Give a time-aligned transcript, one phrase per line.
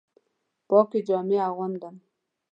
[0.67, 1.95] پاکې جامې اغوندم